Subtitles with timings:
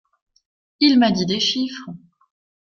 [0.79, 1.91] Il m'a dit des chiffres!